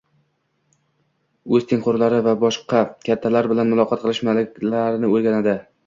[1.59, 5.61] O‘z tengqurlari va boshqa kattalar bilan muloqot qilish malakalarini o‘rganadi.